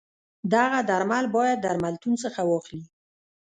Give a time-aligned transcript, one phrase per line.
[0.53, 2.83] دغه درمل باید درملتون څخه واخلی.